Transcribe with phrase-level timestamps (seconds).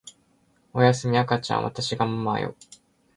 [0.73, 2.55] おやすみ赤ちゃんわたしがママよ